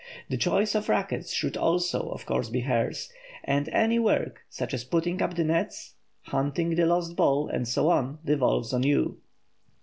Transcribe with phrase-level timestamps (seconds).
[0.29, 3.13] The choice of rackets should also, of course, be hers;
[3.43, 5.93] and any work, such as putting up the nets,
[6.23, 9.19] hunting the lost ball, and so on, devolves on you.